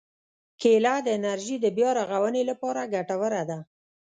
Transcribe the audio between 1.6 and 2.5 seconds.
د بیا رغونې